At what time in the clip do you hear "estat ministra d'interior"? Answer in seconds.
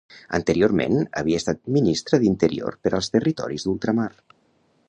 1.43-2.81